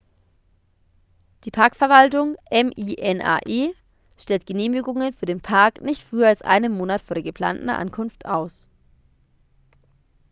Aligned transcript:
die 1.43 1.51
parkverwaltung 1.51 2.35
minae 2.49 3.75
stellt 4.17 4.47
genehmigungen 4.47 5.13
für 5.13 5.27
den 5.27 5.41
park 5.41 5.81
nicht 5.81 6.01
früher 6.01 6.27
als 6.29 6.41
einen 6.41 6.71
monat 6.75 7.03
vor 7.03 7.13
der 7.13 7.21
geplanten 7.23 7.69
ankunft 7.69 8.25
aus 8.25 8.67